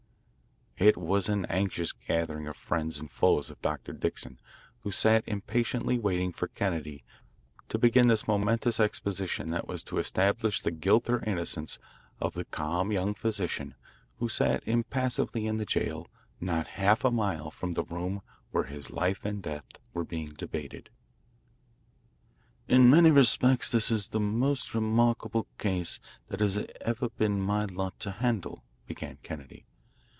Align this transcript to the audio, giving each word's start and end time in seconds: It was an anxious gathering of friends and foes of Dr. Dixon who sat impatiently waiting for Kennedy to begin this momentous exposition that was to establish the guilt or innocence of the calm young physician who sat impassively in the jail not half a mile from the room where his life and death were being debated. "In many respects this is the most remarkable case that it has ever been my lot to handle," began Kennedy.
It 0.77 0.97
was 0.97 1.29
an 1.29 1.45
anxious 1.45 1.91
gathering 1.91 2.47
of 2.47 2.57
friends 2.57 2.97
and 2.99 3.11
foes 3.11 3.51
of 3.51 3.61
Dr. 3.61 3.93
Dixon 3.93 4.39
who 4.79 4.89
sat 4.89 5.23
impatiently 5.27 5.99
waiting 5.99 6.31
for 6.31 6.47
Kennedy 6.47 7.03
to 7.69 7.77
begin 7.77 8.07
this 8.07 8.27
momentous 8.27 8.79
exposition 8.79 9.51
that 9.51 9.67
was 9.67 9.83
to 9.83 9.99
establish 9.99 10.59
the 10.59 10.71
guilt 10.71 11.07
or 11.07 11.23
innocence 11.23 11.77
of 12.19 12.33
the 12.33 12.45
calm 12.45 12.91
young 12.91 13.13
physician 13.13 13.75
who 14.17 14.27
sat 14.27 14.67
impassively 14.67 15.45
in 15.45 15.57
the 15.57 15.67
jail 15.67 16.07
not 16.39 16.65
half 16.65 17.05
a 17.05 17.11
mile 17.11 17.51
from 17.51 17.75
the 17.75 17.83
room 17.83 18.23
where 18.49 18.63
his 18.63 18.89
life 18.89 19.23
and 19.23 19.43
death 19.43 19.67
were 19.93 20.03
being 20.05 20.29
debated. 20.29 20.89
"In 22.67 22.89
many 22.89 23.11
respects 23.11 23.69
this 23.69 23.91
is 23.91 24.07
the 24.07 24.19
most 24.19 24.73
remarkable 24.73 25.45
case 25.59 25.99
that 26.29 26.41
it 26.41 26.43
has 26.43 26.65
ever 26.81 27.09
been 27.09 27.39
my 27.39 27.65
lot 27.65 27.99
to 27.99 28.09
handle," 28.09 28.63
began 28.87 29.19
Kennedy. 29.21 29.67